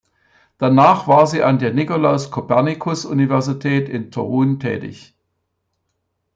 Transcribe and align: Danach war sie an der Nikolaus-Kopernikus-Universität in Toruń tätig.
Danach 0.57 1.07
war 1.07 1.27
sie 1.27 1.43
an 1.43 1.59
der 1.59 1.73
Nikolaus-Kopernikus-Universität 1.73 3.87
in 3.87 4.09
Toruń 4.09 4.57
tätig. 4.59 5.13